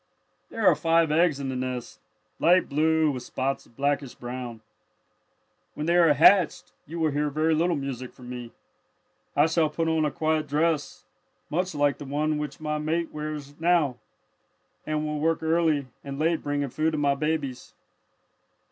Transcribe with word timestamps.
"There 0.49 0.65
are 0.65 0.73
five 0.73 1.11
eggs 1.11 1.39
in 1.39 1.49
the 1.49 1.55
nest, 1.55 1.99
light 2.39 2.67
blue 2.67 3.11
with 3.11 3.21
spots 3.21 3.67
of 3.67 3.75
blackish 3.75 4.15
brown. 4.15 4.61
"When 5.75 5.85
they 5.85 5.95
are 5.95 6.15
hatched, 6.15 6.73
you 6.87 6.99
will 6.99 7.11
hear 7.11 7.29
very 7.29 7.53
little 7.53 7.75
music 7.75 8.11
from 8.11 8.27
me. 8.27 8.51
I 9.35 9.45
shall 9.45 9.69
put 9.69 9.87
on 9.87 10.03
a 10.03 10.09
quiet 10.09 10.47
dress, 10.47 11.05
much 11.51 11.75
like 11.75 11.99
the 11.99 12.05
one 12.05 12.39
which 12.39 12.59
my 12.59 12.79
mate 12.79 13.09
now 13.09 13.09
wears, 13.13 13.53
and 14.87 15.05
will 15.05 15.19
work 15.19 15.43
early 15.43 15.85
and 16.03 16.17
late 16.17 16.41
bringing 16.41 16.69
food 16.69 16.93
to 16.93 16.97
my 16.97 17.13
babies. 17.13 17.75